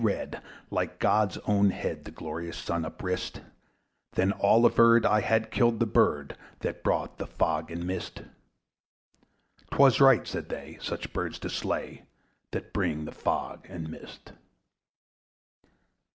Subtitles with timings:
[0.03, 0.41] Nor dim nor red,
[0.71, 3.41] like God's own head, The glorious Sun uprist:
[4.13, 8.23] Then all averred, I had killed the bird That brought the fog and mist.
[9.69, 12.05] 'Twas right, said they, such birds to slay,
[12.49, 14.31] That bring the fog and mist.